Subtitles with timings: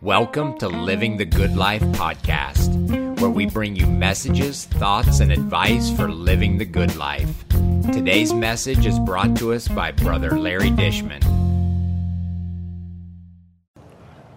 [0.00, 5.90] Welcome to Living the Good Life podcast, where we bring you messages, thoughts, and advice
[5.90, 7.46] for living the good life.
[7.92, 11.20] Today's message is brought to us by Brother Larry Dishman.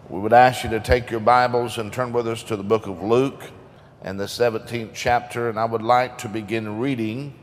[0.10, 2.88] We would ask you to take your Bibles and turn with us to the book
[2.88, 3.52] of Luke
[4.02, 7.36] and the 17th chapter, and I would like to begin reading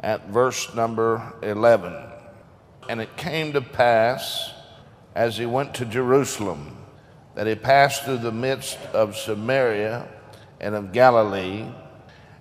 [0.00, 1.94] at verse number 11.
[2.88, 4.54] And it came to pass
[5.18, 6.76] as he went to Jerusalem
[7.34, 10.06] that he passed through the midst of Samaria
[10.60, 11.66] and of Galilee,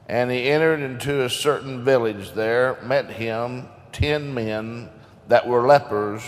[0.08, 4.90] and he entered into a certain village there, met him ten men
[5.28, 6.22] that were lepers,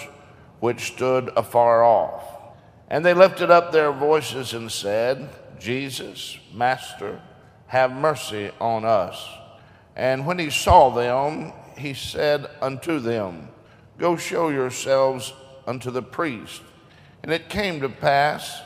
[0.59, 2.23] which stood afar off.
[2.89, 5.29] And they lifted up their voices and said,
[5.59, 7.21] Jesus, Master,
[7.67, 9.23] have mercy on us.
[9.95, 13.49] And when he saw them, he said unto them,
[13.99, 15.31] Go show yourselves
[15.69, 16.63] unto the priest.
[17.21, 18.59] And it came to pass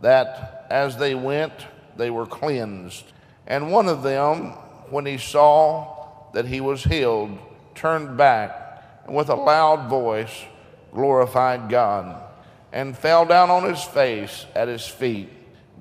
[0.00, 1.52] that as they went,
[1.96, 3.04] they were cleansed.
[3.46, 4.52] And one of them,
[4.88, 7.38] when he saw that he was healed,
[7.74, 10.44] turned back and with a loud voice
[10.92, 12.22] glorified God
[12.72, 15.28] and fell down on his face at his feet,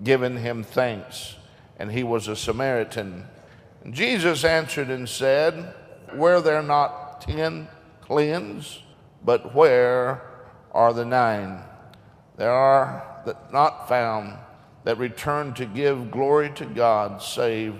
[0.03, 1.35] giving him thanks.
[1.80, 3.25] And he was a Samaritan.
[3.83, 5.73] And Jesus answered and said,
[6.13, 7.69] Were there not ten
[8.02, 8.80] cleansed?
[9.23, 10.34] But where
[10.76, 11.62] are the nine.
[12.36, 14.38] There are that not found
[14.84, 17.76] that return to give glory to God, save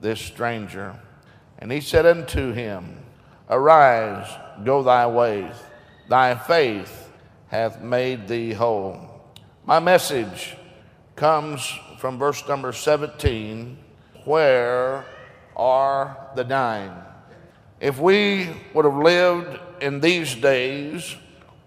[0.00, 0.98] this stranger.
[1.58, 2.96] And he said unto him,
[3.50, 4.28] Arise,
[4.64, 5.54] go thy ways,
[6.08, 7.12] thy faith
[7.48, 8.98] hath made thee whole.
[9.64, 10.56] My message
[11.16, 13.76] comes from verse number 17
[14.24, 15.04] Where
[15.54, 16.92] are the nine?
[17.78, 21.14] If we would have lived in these days,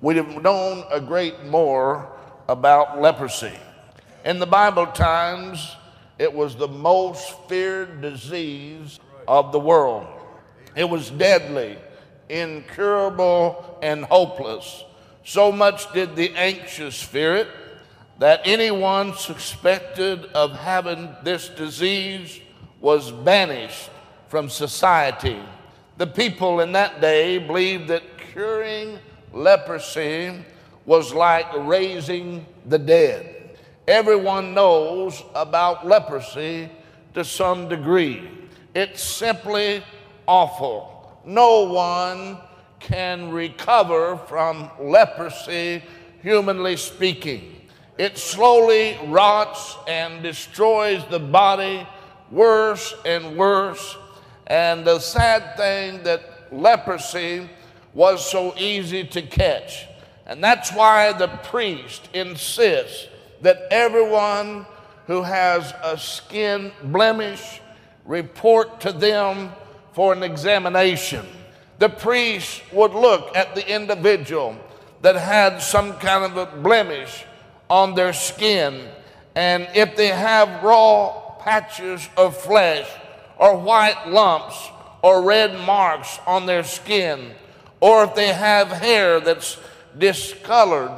[0.01, 2.11] we'd have known a great more
[2.49, 3.53] about leprosy.
[4.25, 5.75] In the Bible times,
[6.19, 10.05] it was the most feared disease of the world.
[10.75, 11.77] It was deadly,
[12.29, 14.83] incurable, and hopeless.
[15.23, 17.47] So much did the anxious fear it
[18.19, 22.39] that anyone suspected of having this disease
[22.79, 23.89] was banished
[24.27, 25.39] from society.
[25.97, 28.99] The people in that day believed that curing
[29.33, 30.43] leprosy
[30.85, 33.57] was like raising the dead.
[33.87, 36.69] Everyone knows about leprosy
[37.13, 38.29] to some degree.
[38.73, 39.83] It's simply
[40.27, 41.19] awful.
[41.25, 42.37] No one
[42.79, 45.83] can recover from leprosy,
[46.21, 47.61] humanly speaking.
[47.97, 51.87] It slowly rots and destroys the body
[52.31, 53.97] worse and worse.
[54.47, 57.49] And the sad thing that leprosy
[57.93, 59.87] was so easy to catch.
[60.25, 63.07] And that's why the priest insists
[63.41, 64.65] that everyone
[65.07, 67.59] who has a skin blemish
[68.05, 69.51] report to them
[69.93, 71.25] for an examination.
[71.79, 74.55] The priest would look at the individual
[75.01, 77.25] that had some kind of a blemish
[77.69, 78.87] on their skin,
[79.35, 82.87] and if they have raw patches of flesh
[83.37, 84.69] or white lumps
[85.01, 87.31] or red marks on their skin,
[87.81, 89.57] or if they have hair that's
[89.97, 90.91] discolored,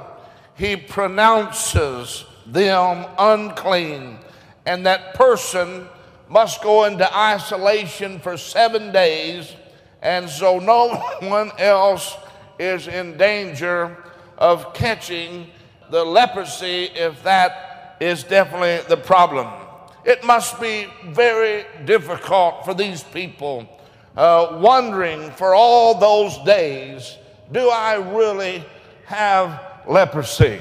[0.56, 4.20] he pronounces them unclean,
[4.66, 5.88] and that person
[6.30, 9.56] must go into isolation for seven days,
[10.02, 10.90] and so no
[11.28, 12.16] one else
[12.60, 13.98] is in danger
[14.38, 15.48] of catching
[15.90, 19.48] the leprosy if that is definitely the problem.
[20.06, 23.68] It must be very difficult for these people
[24.16, 27.18] uh, wondering for all those days
[27.52, 28.66] do I really
[29.06, 30.60] have leprosy?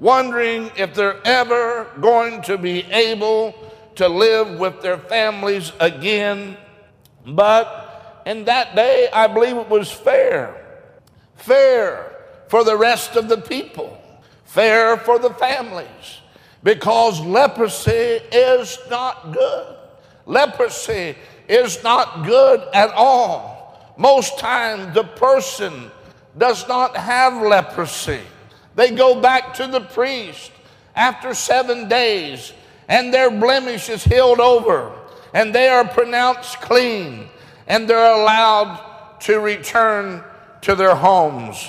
[0.00, 3.54] Wondering if they're ever going to be able
[3.94, 6.56] to live with their families again.
[7.24, 10.60] But in that day, I believe it was fair.
[11.36, 12.16] Fair
[12.48, 13.96] for the rest of the people,
[14.44, 16.20] fair for the families,
[16.62, 19.76] because leprosy is not good.
[20.26, 21.16] Leprosy
[21.48, 23.94] is not good at all.
[23.96, 25.90] Most times, the person
[26.36, 28.20] does not have leprosy.
[28.74, 30.50] They go back to the priest
[30.96, 32.52] after seven days,
[32.88, 34.92] and their blemish is healed over,
[35.32, 37.28] and they are pronounced clean,
[37.66, 40.24] and they're allowed to return
[40.62, 41.68] to their homes.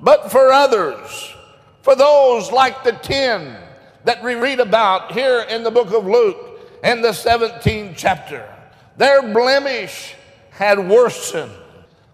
[0.00, 1.34] But for others,
[1.82, 3.56] for those like the ten
[4.04, 8.55] that we read about here in the book of Luke in the 17th chapter,
[8.96, 10.14] their blemish
[10.50, 11.52] had worsened.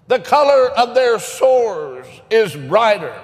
[0.09, 3.19] The color of their sores is brighter,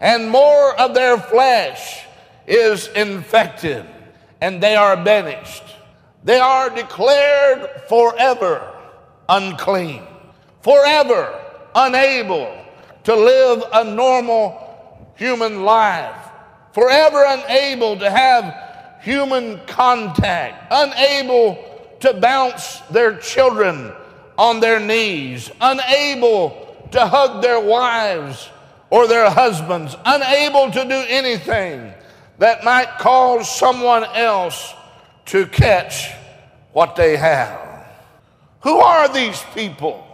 [0.00, 2.04] and more of their flesh
[2.46, 3.86] is infected
[4.40, 5.64] and they are banished.
[6.24, 8.74] They are declared forever
[9.28, 10.02] unclean,
[10.62, 11.40] forever
[11.74, 12.64] unable
[13.04, 16.16] to live a normal human life,
[16.72, 21.54] forever unable to have human contact, unable
[22.00, 23.92] to bounce their children
[24.36, 28.48] on their knees, unable to hug their wives
[28.90, 31.92] or their husbands, unable to do anything
[32.38, 34.74] that might cause someone else
[35.26, 36.12] to catch
[36.72, 37.86] what they have.
[38.62, 40.04] Who are these people?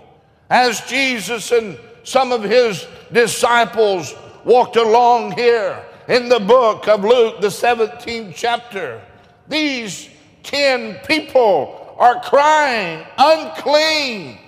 [0.51, 4.15] As Jesus and some of his disciples
[4.45, 9.01] walked along here in the book of Luke, the 17th chapter,
[9.49, 10.09] these
[10.55, 14.39] 10 people are crying, unclean,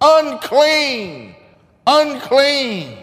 [0.00, 1.36] unclean,
[1.86, 2.98] unclean.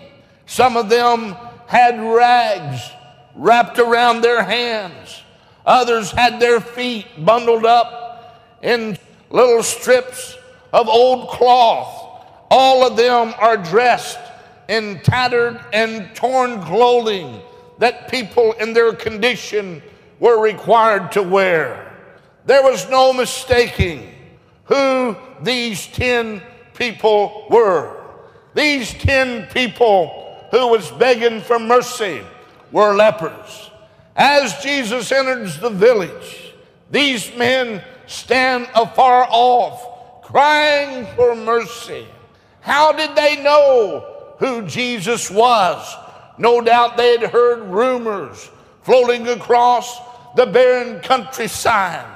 [0.46, 1.38] Some of them
[1.68, 2.82] had rags
[3.34, 5.24] wrapped around their hands.
[5.66, 8.98] Others had their feet bundled up in
[9.30, 10.38] little strips
[10.74, 12.26] of old cloth.
[12.52, 14.20] All of them are dressed
[14.68, 17.42] in tattered and torn clothing
[17.78, 19.82] that people in their condition
[20.20, 21.93] were required to wear.
[22.46, 24.14] There was no mistaking
[24.66, 26.42] who these 10
[26.74, 28.02] people were.
[28.54, 32.22] These 10 people who was begging for mercy
[32.72, 33.72] were lepers.
[34.16, 36.54] As Jesus enters the village,
[36.92, 42.06] these men stand afar off, crying for mercy.
[42.62, 45.96] How did they know who Jesus was?
[46.38, 48.50] No doubt they had heard rumors
[48.84, 50.00] floating across
[50.36, 52.13] the barren countryside.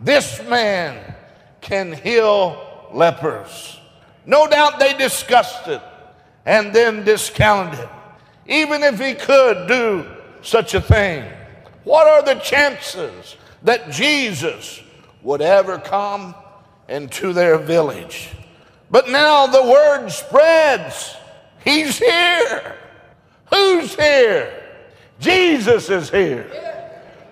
[0.00, 1.14] This man
[1.60, 3.78] can heal lepers.
[4.26, 5.82] No doubt they discussed it
[6.46, 7.88] and then discounted it
[8.50, 10.04] even if he could do
[10.42, 11.24] such a thing?
[11.84, 14.82] What are the chances that Jesus
[15.22, 16.34] would ever come
[16.88, 18.30] into their village?
[18.90, 21.14] But now the word spreads.
[21.64, 22.76] He's here.
[23.50, 24.52] Who's here?
[25.20, 26.50] Jesus is here.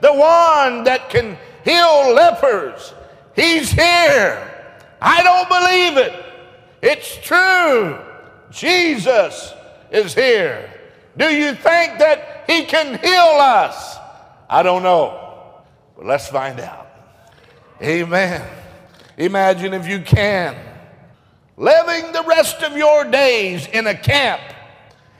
[0.00, 2.94] The one that can heal lepers.
[3.34, 4.54] He's here.
[5.00, 6.24] I don't believe it.
[6.82, 7.98] It's true.
[8.50, 9.52] Jesus
[9.90, 10.70] is here.
[11.16, 13.96] Do you think that He can heal us?
[14.48, 15.62] I don't know.
[15.96, 16.86] But let's find out.
[17.82, 18.48] Amen.
[19.16, 20.56] Imagine if you can
[21.58, 24.40] living the rest of your days in a camp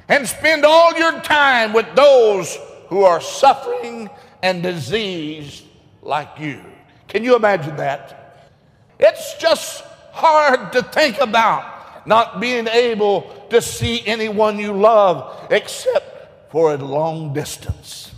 [0.09, 2.57] and spend all your time with those
[2.89, 4.09] who are suffering
[4.43, 5.65] and diseased
[6.03, 6.61] like you.
[7.07, 8.51] Can you imagine that?
[8.99, 16.51] It's just hard to think about not being able to see anyone you love except
[16.51, 18.13] for a long distance.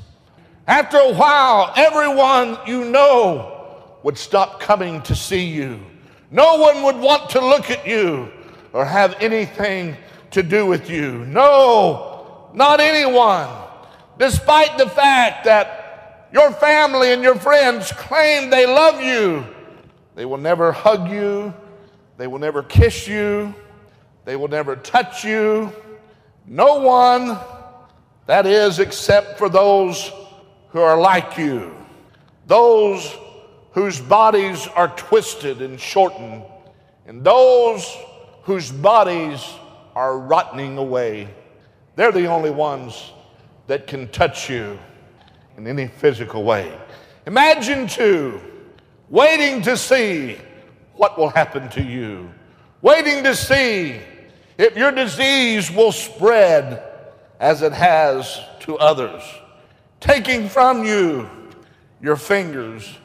[0.66, 5.80] After a while, everyone you know would stop coming to see you.
[6.30, 8.30] No one would want to look at you
[8.72, 9.96] or have anything
[10.30, 11.24] to do with you.
[11.26, 13.48] No, not anyone.
[14.18, 15.79] Despite the fact that
[16.32, 19.44] your family and your friends claim they love you,
[20.14, 21.52] they will never hug you,
[22.16, 23.54] they will never kiss you,
[24.24, 25.72] they will never touch you.
[26.46, 27.38] No one,
[28.26, 30.10] that is, except for those
[30.70, 31.74] who are like you,
[32.46, 33.16] those
[33.72, 36.42] whose bodies are twisted and shortened,
[37.06, 37.96] and those
[38.42, 39.44] whose bodies
[39.94, 41.28] are rotting away.
[41.96, 43.12] They're the only ones
[43.66, 44.78] that can touch you
[45.61, 46.73] in any physical way.
[47.26, 48.40] Imagine, too,
[49.11, 50.38] waiting to see
[50.95, 52.33] what will happen to you,
[52.81, 54.00] waiting to see
[54.57, 56.83] if your disease will spread
[57.38, 59.23] as it has to others,
[60.00, 61.29] taking from you
[62.00, 62.97] your fingers,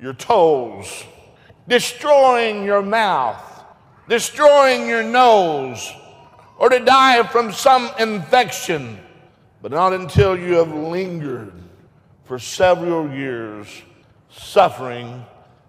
[0.00, 1.04] your toes,
[1.68, 3.64] destroying your mouth,
[4.08, 5.92] destroying your nose,
[6.58, 8.98] or to die from some infection,
[9.62, 11.52] but not until you have lingered
[12.24, 13.68] for several years
[14.30, 15.24] suffering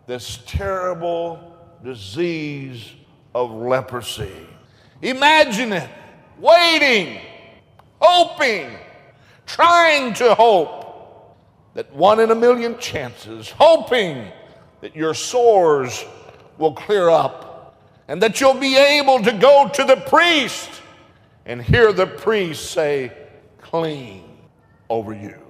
[0.07, 2.91] this terrible disease
[3.33, 4.31] of leprosy.
[5.01, 5.89] Imagine it,
[6.39, 7.19] waiting,
[7.99, 8.71] hoping,
[9.45, 11.35] trying to hope
[11.73, 14.31] that one in a million chances, hoping
[14.81, 16.05] that your sores
[16.57, 20.69] will clear up and that you'll be able to go to the priest
[21.45, 23.11] and hear the priest say,
[23.59, 24.23] clean
[24.89, 25.44] over you.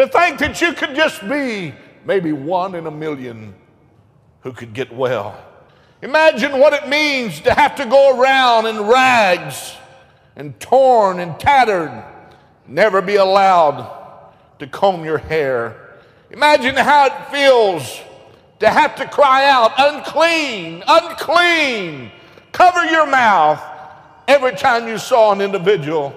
[0.00, 1.74] To think that you could just be
[2.06, 3.52] maybe one in a million
[4.40, 5.38] who could get well.
[6.00, 9.74] Imagine what it means to have to go around in rags
[10.36, 12.02] and torn and tattered,
[12.66, 15.98] never be allowed to comb your hair.
[16.30, 18.00] Imagine how it feels
[18.60, 22.10] to have to cry out, unclean, unclean.
[22.52, 23.62] Cover your mouth
[24.26, 26.14] every time you saw an individual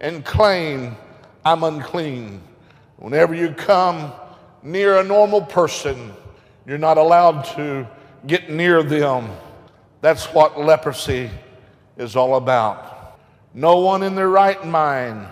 [0.00, 0.96] and claim,
[1.44, 2.42] I'm unclean.
[3.00, 4.12] Whenever you come
[4.62, 6.12] near a normal person,
[6.66, 7.88] you're not allowed to
[8.26, 9.28] get near them.
[10.02, 11.30] That's what leprosy
[11.96, 13.18] is all about.
[13.54, 15.26] No one in their right mind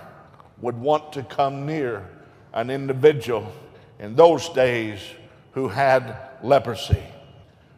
[0.63, 2.09] would want to come near
[2.55, 3.53] an individual
[3.99, 5.01] in those days
[5.53, 7.03] who had leprosy.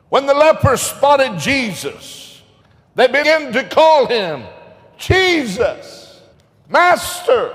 [0.08, 2.42] When the lepers spotted Jesus,
[2.94, 4.44] they began to call him
[4.96, 6.22] Jesus,
[6.68, 7.54] Master,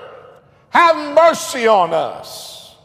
[0.75, 2.75] have mercy on us.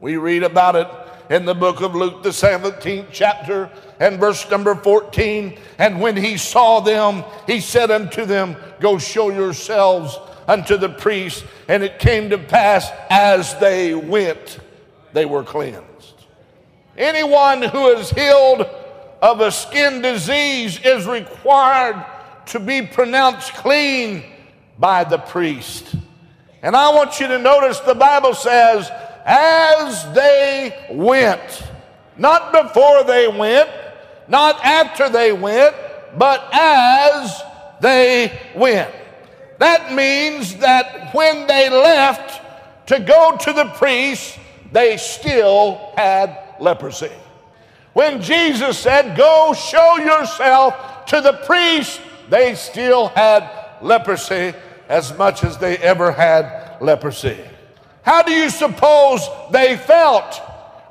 [0.00, 0.88] We read about it
[1.30, 5.56] in the book of Luke, the 17th chapter, and verse number 14.
[5.78, 11.44] And when he saw them, he said unto them, Go show yourselves unto the priest.
[11.68, 14.58] And it came to pass as they went,
[15.12, 16.26] they were cleansed.
[16.98, 18.62] Anyone who is healed
[19.22, 22.04] of a skin disease is required
[22.46, 24.24] to be pronounced clean
[24.80, 25.94] by the priest.
[26.66, 28.90] And I want you to notice the Bible says,
[29.24, 31.62] as they went,
[32.16, 33.70] not before they went,
[34.26, 35.76] not after they went,
[36.18, 37.40] but as
[37.80, 38.92] they went.
[39.58, 42.42] That means that when they left
[42.88, 44.36] to go to the priest,
[44.72, 47.12] they still had leprosy.
[47.92, 53.48] When Jesus said, Go show yourself to the priest, they still had
[53.80, 54.52] leprosy
[54.88, 57.38] as much as they ever had leprosy.
[58.02, 60.40] How do you suppose they felt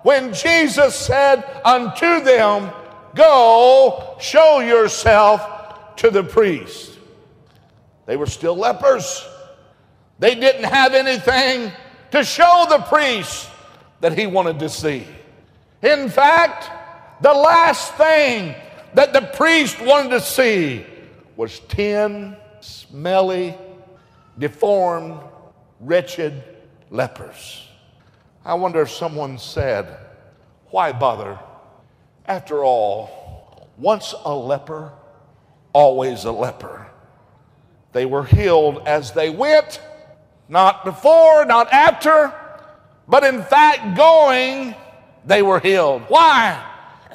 [0.03, 2.71] when Jesus said unto them,
[3.15, 6.99] Go show yourself to the priest?
[8.05, 9.25] They were still lepers.
[10.19, 11.71] They didn't have anything
[12.11, 13.49] to show the priest
[14.01, 15.07] that he wanted to see.
[15.81, 16.69] In fact,
[17.21, 18.55] the last thing
[18.93, 20.85] that the priest wanted to see
[21.35, 23.55] was ten smelly,
[24.37, 25.19] deformed,
[25.79, 26.43] wretched
[26.89, 27.67] lepers.
[28.43, 29.97] I wonder if someone said,
[30.69, 31.39] Why bother?
[32.27, 34.91] After all, once a leper,
[35.73, 36.87] always a leper.
[37.91, 39.81] They were healed as they went,
[40.49, 42.33] not before, not after,
[43.07, 44.75] but in fact, going,
[45.25, 46.03] they were healed.
[46.07, 46.61] Why?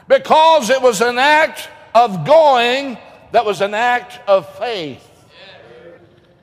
[0.08, 2.98] Because it was an act of going
[3.32, 5.09] that was an act of faith.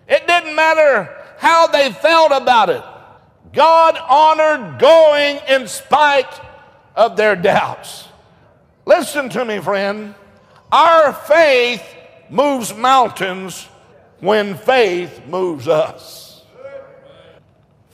[0.07, 2.83] It didn't matter how they felt about it.
[3.53, 6.41] God honored going in spite
[6.95, 8.07] of their doubts.
[8.85, 10.15] Listen to me, friend.
[10.71, 11.83] Our faith
[12.29, 13.67] moves mountains
[14.19, 16.43] when faith moves us.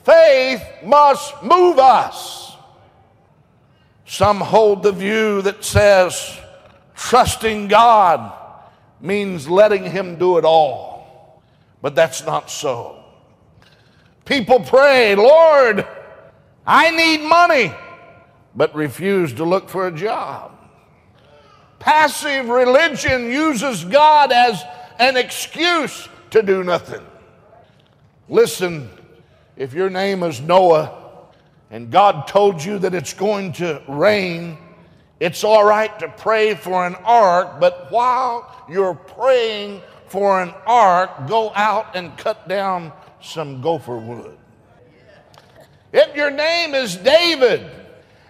[0.04, 2.56] Faith must move us.
[4.06, 6.38] Some hold the view that says
[6.94, 8.32] trusting God
[9.00, 10.93] means letting Him do it all.
[11.84, 12.96] But that's not so.
[14.24, 15.86] People pray, Lord,
[16.66, 17.74] I need money,
[18.54, 20.52] but refuse to look for a job.
[21.80, 24.64] Passive religion uses God as
[24.98, 27.04] an excuse to do nothing.
[28.30, 28.88] Listen,
[29.58, 31.28] if your name is Noah
[31.70, 34.56] and God told you that it's going to rain,
[35.20, 41.26] it's all right to pray for an ark, but while you're praying for an ark,
[41.28, 44.36] go out and cut down some gopher wood.
[45.92, 47.70] If your name is David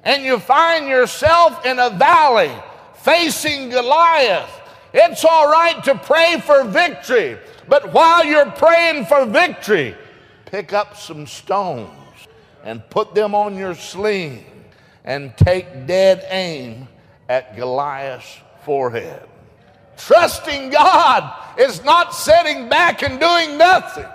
[0.03, 2.53] and you find yourself in a valley
[2.97, 4.61] facing Goliath,
[4.93, 7.39] it's all right to pray for victory.
[7.69, 9.97] But while you're praying for victory,
[10.45, 11.91] pick up some stones
[12.63, 14.45] and put them on your sling
[15.05, 16.89] and take dead aim
[17.29, 19.27] at Goliath's forehead.
[19.97, 24.07] Trusting God is not sitting back and doing nothing.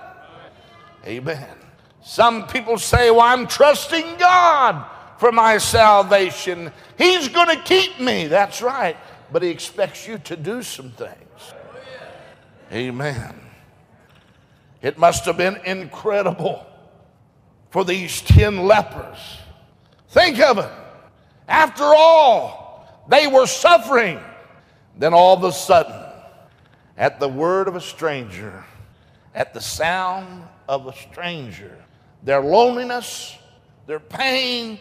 [1.06, 1.56] Amen.
[2.02, 4.86] Some people say, Well, I'm trusting God
[5.18, 6.72] for my salvation.
[6.98, 8.28] He's going to keep me.
[8.28, 8.98] That's right.
[9.32, 11.54] But He expects you to do some things.
[12.72, 13.36] Amen.
[14.82, 16.66] It must have been incredible
[17.70, 19.18] for these 10 lepers.
[20.10, 20.72] Think of it.
[21.48, 24.20] After all, they were suffering.
[25.00, 25.96] Then all of a sudden,
[26.98, 28.66] at the word of a stranger,
[29.34, 31.78] at the sound of a stranger,
[32.22, 33.38] their loneliness,
[33.88, 34.78] their pain,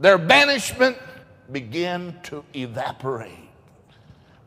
[0.00, 0.98] their banishment
[1.52, 3.38] begin to evaporate.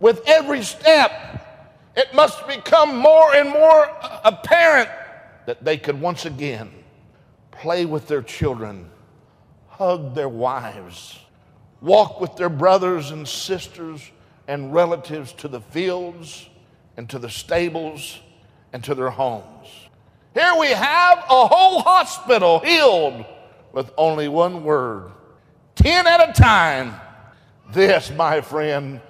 [0.02, 3.90] With every step, it must become more and more
[4.26, 4.90] apparent
[5.46, 6.70] that they could once again
[7.52, 8.90] play with their children,
[9.70, 11.18] hug their wives,
[11.80, 14.12] walk with their brothers and sisters
[14.48, 16.48] and relatives to the fields
[16.96, 18.20] and to the stables
[18.74, 19.68] and to their homes.
[20.34, 23.26] Here we have a whole hospital healed
[23.74, 25.12] with only one word
[25.76, 26.96] 10 at a time.
[27.72, 29.02] This, my friend,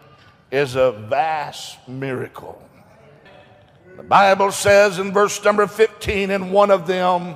[0.51, 2.61] is a vast miracle.
[3.95, 7.35] The Bible says in verse number 15, and one of them,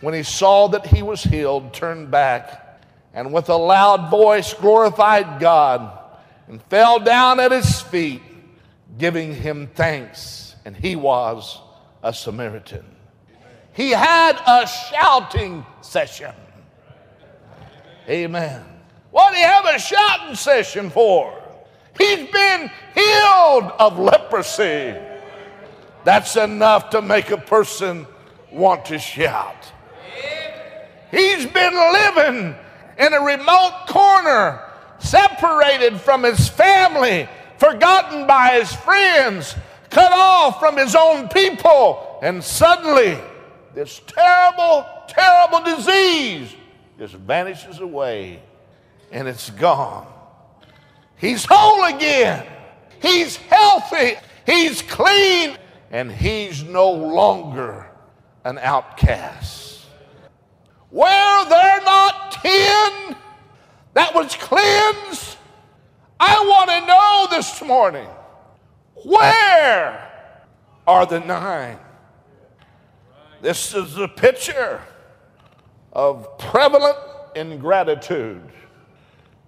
[0.00, 2.80] when he saw that he was healed, turned back
[3.12, 5.99] and with a loud voice glorified God
[6.50, 8.20] and fell down at his feet,
[8.98, 10.56] giving him thanks.
[10.64, 11.60] And he was
[12.02, 12.84] a Samaritan.
[13.72, 16.34] He had a shouting session.
[18.08, 18.64] Amen.
[19.12, 21.40] What do you have a shouting session for?
[21.96, 24.96] He's been healed of leprosy.
[26.02, 28.08] That's enough to make a person
[28.50, 29.70] want to shout.
[31.12, 32.56] He's been living
[32.98, 34.64] in a remote corner,
[35.00, 37.28] separated from his family,
[37.58, 39.54] forgotten by his friends,
[39.90, 43.18] cut off from his own people, and suddenly
[43.74, 46.54] this terrible, terrible disease
[46.98, 48.42] just vanishes away
[49.10, 50.06] and it's gone.
[51.16, 52.46] He's whole again.
[53.00, 54.16] He's healthy.
[54.46, 55.56] He's clean.
[55.90, 57.90] And he's no longer
[58.44, 59.80] an outcast.
[60.90, 63.16] Were there not ten
[63.94, 65.36] that was cleansed?
[66.18, 68.08] I want to know this morning
[69.04, 70.10] where
[70.86, 71.78] are the nine?
[73.40, 74.80] This is a picture
[75.92, 76.98] of prevalent
[77.34, 78.42] ingratitude.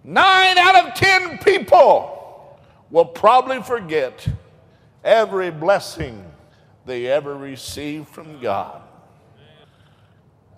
[0.04, 2.58] Nine out of ten people
[2.90, 4.26] will probably forget
[5.04, 6.24] every blessing
[6.86, 8.82] they ever received from God.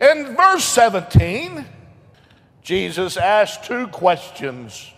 [0.01, 1.65] In verse 17,
[2.65, 4.91] Jesus asked two questions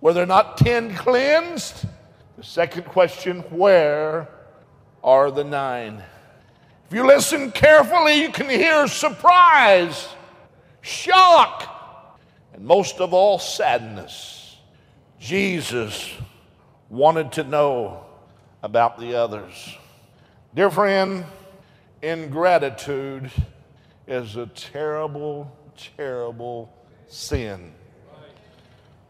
[0.00, 1.84] Were there not ten cleansed?
[2.38, 4.28] The second question, Where
[5.02, 6.04] are the nine?
[6.86, 10.08] If you listen carefully, you can hear surprise,
[10.82, 12.16] shock,
[12.52, 14.56] and most of all, sadness.
[15.18, 16.12] Jesus
[16.88, 18.04] wanted to know
[18.62, 19.76] about the others.
[20.54, 21.24] Dear friend,
[22.02, 23.32] ingratitude
[24.06, 26.72] is a terrible, terrible
[27.10, 27.74] sin.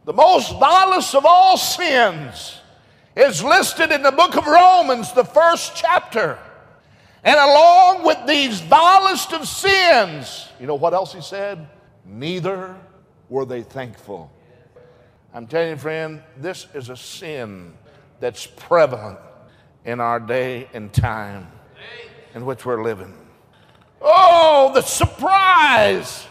[0.04, 2.58] The most vilest of all sins
[3.14, 6.38] is listed in the book of Romans, the first chapter.
[7.22, 11.68] And along with these vilest of sins, you know what else he said?
[12.04, 12.74] Neither
[13.28, 14.32] were they thankful.
[15.34, 17.74] I'm telling you, friend, this is a sin
[18.18, 19.18] that's prevalent
[19.84, 21.46] in our day and time
[22.34, 23.14] in which we're living.
[24.00, 26.26] Oh, the surprise,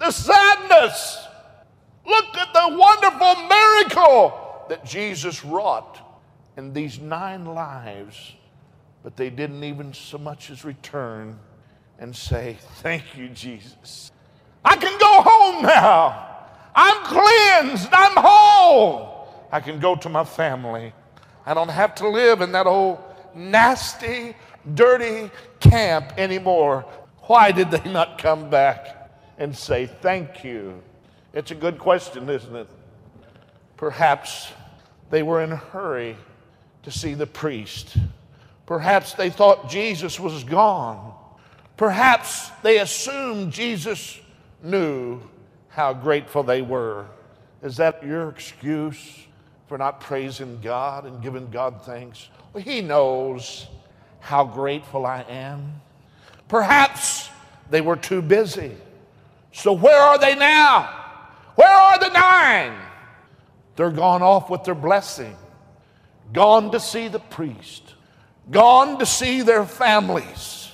[0.00, 1.26] the sadness.
[2.04, 5.98] Look at the wonderful miracle that Jesus wrought
[6.56, 8.34] in these nine lives,
[9.04, 11.38] but they didn't even so much as return
[11.98, 14.10] and say, Thank you, Jesus.
[14.64, 16.26] I can go home now.
[16.74, 17.88] I'm cleansed.
[17.92, 19.28] I'm whole.
[19.52, 20.92] I can go to my family.
[21.44, 22.98] I don't have to live in that old
[23.34, 24.34] nasty,
[24.74, 26.86] dirty camp anymore.
[27.22, 28.99] Why did they not come back
[29.40, 30.80] and say thank you?
[31.32, 32.68] It's a good question, isn't it?
[33.76, 34.52] Perhaps
[35.08, 36.16] they were in a hurry
[36.82, 37.96] to see the priest.
[38.66, 41.14] Perhaps they thought Jesus was gone.
[41.76, 44.20] Perhaps they assumed Jesus
[44.62, 45.20] knew
[45.68, 47.06] how grateful they were.
[47.62, 49.26] Is that your excuse
[49.66, 52.28] for not praising God and giving God thanks?
[52.52, 53.66] Well, He knows
[54.18, 55.80] how grateful I am.
[56.48, 57.30] Perhaps
[57.70, 58.76] they were too busy.
[59.52, 60.88] So, where are they now?
[61.56, 62.78] Where are the nine?
[63.76, 65.36] They're gone off with their blessing,
[66.32, 67.94] gone to see the priest,
[68.50, 70.70] gone to see their families,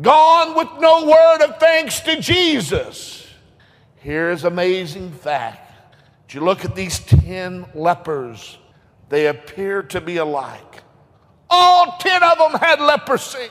[0.00, 3.26] gone with no word of thanks to Jesus.
[3.96, 5.72] Here's amazing fact.
[6.26, 8.58] Did you look at these 10 lepers?
[9.08, 10.82] They appear to be alike.
[11.48, 13.50] All 10 of them had leprosy.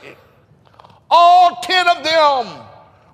[1.08, 2.66] All 10 of them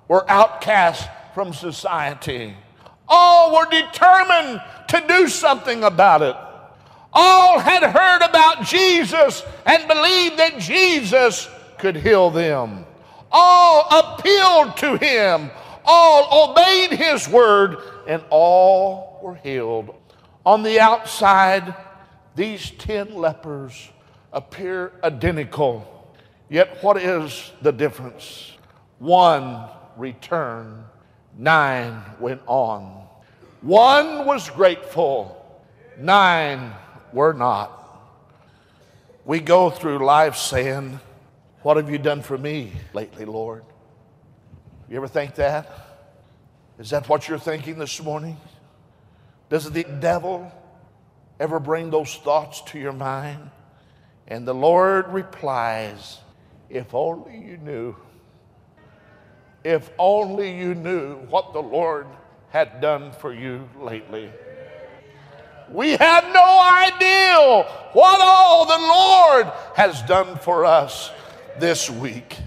[0.07, 1.07] were outcast
[1.39, 2.53] from society.
[3.07, 6.35] All were determined to do something about it.
[7.13, 11.47] All had heard about Jesus and believed that Jesus
[11.77, 12.83] could heal them.
[13.31, 15.49] All appealed to him
[15.85, 19.95] all obeyed his word, and all were healed.
[20.45, 21.73] On the outside,
[22.35, 23.89] these ten lepers
[24.31, 26.13] appear identical.
[26.49, 28.51] Yet, what is the difference?
[28.99, 30.83] One returned,
[31.37, 33.07] nine went on.
[33.61, 35.35] One was grateful,
[35.97, 36.73] nine
[37.13, 37.75] were not.
[39.25, 40.99] We go through life saying,
[41.61, 43.63] What have you done for me lately, Lord?
[44.89, 45.69] You ever think that?
[46.79, 48.37] Is that what you're thinking this morning?
[49.49, 50.51] Does the devil
[51.39, 53.51] ever bring those thoughts to your mind?
[54.27, 56.19] And the Lord replies,
[56.69, 57.95] If only you knew,
[59.63, 62.07] if only you knew what the Lord
[62.49, 64.31] had done for you lately.
[65.71, 71.11] We have no idea what all the Lord has done for us
[71.59, 72.37] this week.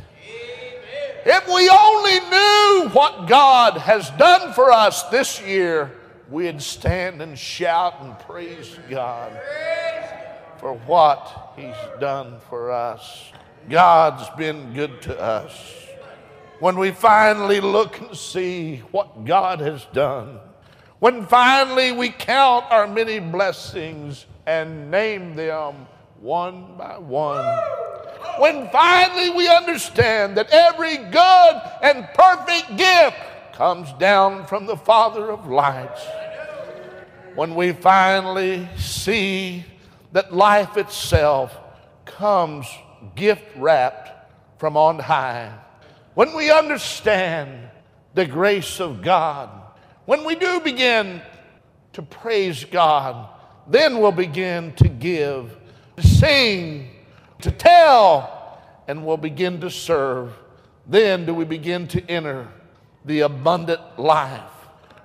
[1.24, 5.92] If we only knew what God has done for us this year,
[6.28, 9.38] we'd stand and shout and praise God
[10.58, 13.30] for what He's done for us.
[13.68, 15.81] God's been good to us.
[16.62, 20.38] When we finally look and see what God has done,
[21.00, 25.88] when finally we count our many blessings and name them
[26.20, 27.44] one by one
[28.38, 33.16] when finally we understand that every good and perfect gift
[33.54, 36.06] comes down from the Father of lights,
[37.34, 39.64] when we finally see
[40.12, 41.58] that life itself
[42.04, 42.66] comes
[43.16, 45.52] gift wrapped from on high,
[46.14, 47.68] when we understand
[48.14, 49.50] the grace of God,
[50.04, 51.22] when we do begin
[51.94, 53.28] to praise God,
[53.68, 55.56] then we'll begin to give,
[55.96, 56.90] to sing,
[57.40, 60.32] to tell, and we'll begin to serve.
[60.86, 62.48] Then do we begin to enter
[63.04, 64.40] the abundant life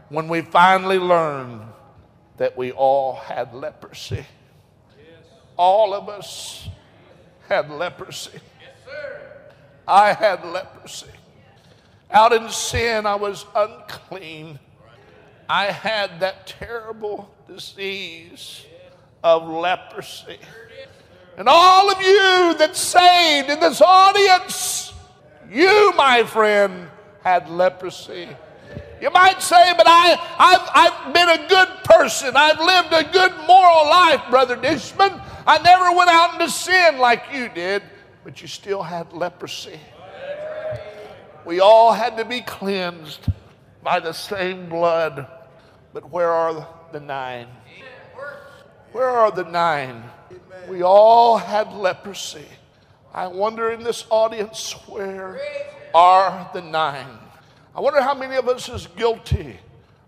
[0.10, 1.68] when we finally learn
[2.38, 4.26] that we all had leprosy.
[5.58, 6.70] All of us
[7.48, 8.40] had leprosy.
[9.88, 11.08] I had leprosy.
[12.12, 14.60] Out in sin, I was unclean.
[15.50, 18.66] I had that terrible disease
[19.24, 20.40] of leprosy.
[21.38, 24.94] And all of you that saved in this audience,
[25.50, 26.90] you, my friend,
[27.24, 28.28] had leprosy.
[29.00, 32.32] You might say, but I, I've, I've been a good person.
[32.36, 35.22] I've lived a good moral life, Brother Dishman.
[35.46, 37.84] I never went out into sin like you did,
[38.28, 39.80] but you still had leprosy.
[41.46, 43.22] We all had to be cleansed
[43.82, 45.26] by the same blood.
[45.94, 47.48] But where are the nine?
[48.92, 50.04] Where are the nine?
[50.68, 52.44] We all had leprosy.
[53.14, 55.40] I wonder in this audience, where
[55.96, 57.20] are the nine?
[57.74, 59.58] I wonder how many of us is guilty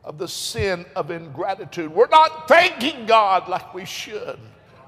[0.03, 1.89] of the sin of ingratitude.
[1.89, 4.39] We're not thanking God like we should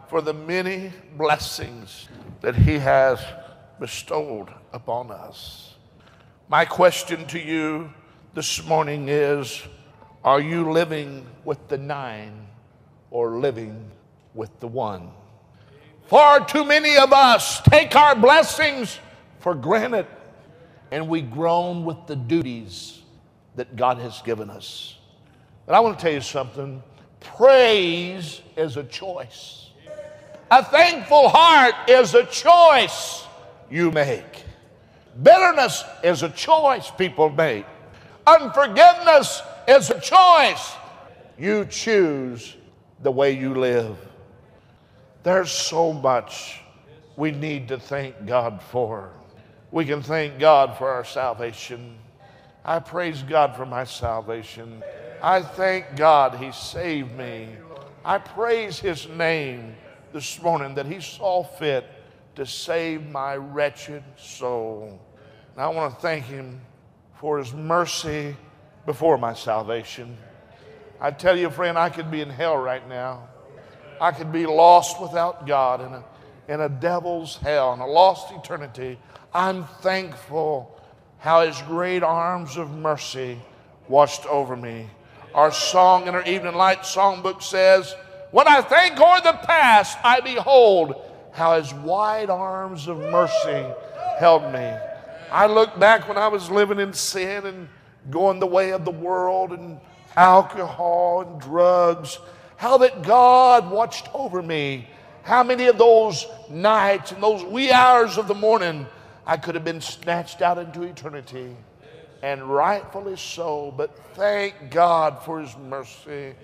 [0.09, 2.09] for the many blessings
[2.41, 3.23] that He has
[3.79, 5.75] bestowed upon us.
[6.49, 7.93] My question to you
[8.33, 9.61] this morning is
[10.23, 12.47] Are you living with the nine
[13.09, 13.89] or living
[14.33, 15.11] with the one?
[16.07, 18.99] Far too many of us take our blessings
[19.39, 20.05] for granted
[20.91, 23.01] and we groan with the duties
[23.55, 24.97] that God has given us.
[25.65, 26.83] But I want to tell you something
[27.21, 29.70] praise is a choice.
[30.51, 33.25] A thankful heart is a choice
[33.69, 34.43] you make.
[35.23, 37.65] Bitterness is a choice people make.
[38.27, 40.73] Unforgiveness is a choice.
[41.39, 42.57] You choose
[43.01, 43.95] the way you live.
[45.23, 46.59] There's so much
[47.15, 49.09] we need to thank God for.
[49.71, 51.97] We can thank God for our salvation.
[52.65, 54.83] I praise God for my salvation.
[55.23, 57.47] I thank God He saved me.
[58.03, 59.75] I praise His name
[60.13, 61.85] this morning that He saw fit
[62.35, 64.99] to save my wretched soul.
[65.53, 66.61] And I want to thank Him
[67.15, 68.35] for His mercy
[68.85, 70.17] before my salvation.
[70.99, 73.27] I tell you, friend, I could be in hell right now.
[73.99, 76.03] I could be lost without God in a,
[76.47, 78.99] in a devil's hell, in a lost eternity.
[79.33, 80.79] I'm thankful
[81.19, 83.39] how his great arms of mercy
[83.87, 84.89] watched over me.
[85.35, 87.95] Our song in our evening light songbook says,
[88.31, 90.95] When I think o'er the past, I behold
[91.33, 93.65] how his wide arms of mercy
[94.19, 94.73] held me.
[95.31, 97.67] I look back when I was living in sin and
[98.09, 99.79] going the way of the world and
[100.15, 102.19] alcohol and drugs
[102.57, 104.87] how that God watched over me.
[105.23, 108.85] How many of those nights and those wee hours of the morning
[109.25, 111.55] I could have been snatched out into eternity.
[112.21, 116.35] And rightfully so, but thank God for His mercy.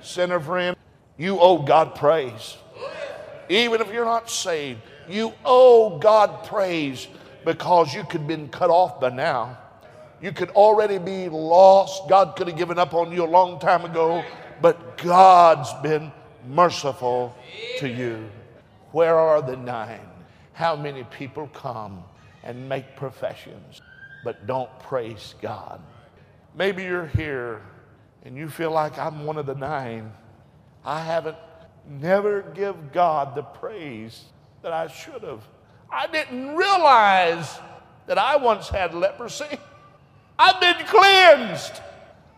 [0.00, 0.76] Sinner friend,
[1.18, 2.56] you owe God praise.
[3.48, 7.08] Even if you're not saved, you owe God praise
[7.44, 9.58] because you could have been cut off by now.
[10.20, 12.08] You could already be lost.
[12.08, 14.24] God could have given up on you a long time ago,
[14.60, 16.12] but God's been
[16.46, 17.34] merciful
[17.78, 18.28] to you.
[18.92, 20.08] Where are the nine?
[20.52, 22.02] How many people come
[22.42, 23.80] and make professions
[24.24, 25.80] but don't praise God?
[26.54, 27.62] Maybe you're here
[28.24, 30.12] and you feel like I'm one of the nine.
[30.88, 31.36] I haven't
[32.00, 34.24] never give God the praise
[34.62, 35.42] that I should have.
[35.92, 37.58] I didn't realize
[38.06, 39.58] that I once had leprosy.
[40.38, 41.82] I've been cleansed.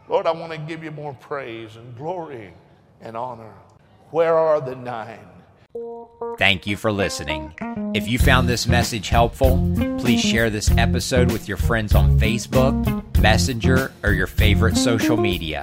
[0.09, 2.53] Lord, I want to give you more praise and glory
[3.01, 3.53] and honor.
[4.11, 5.29] Where are the nine?
[6.37, 7.55] Thank you for listening.
[7.95, 9.59] If you found this message helpful,
[10.01, 15.63] please share this episode with your friends on Facebook, Messenger, or your favorite social media.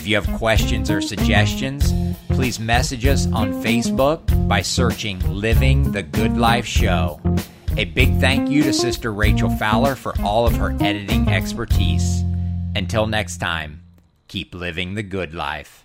[0.00, 1.92] If you have questions or suggestions,
[2.28, 7.20] please message us on Facebook by searching Living the Good Life Show.
[7.76, 12.22] A big thank you to Sister Rachel Fowler for all of her editing expertise.
[12.74, 13.82] Until next time,
[14.26, 15.84] keep living the good life.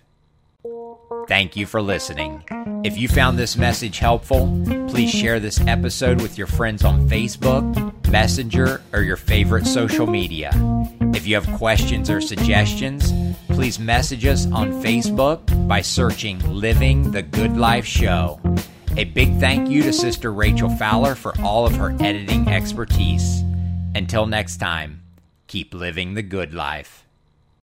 [1.28, 2.44] Thank you for listening.
[2.84, 4.46] If you found this message helpful,
[4.88, 10.50] please share this episode with your friends on Facebook, Messenger, or your favorite social media.
[11.14, 13.12] If you have questions or suggestions,
[13.48, 18.40] please message us on Facebook by searching Living the Good Life Show.
[18.96, 23.42] A big thank you to Sister Rachel Fowler for all of her editing expertise.
[23.94, 25.02] Until next time,
[25.46, 27.05] keep living the good life.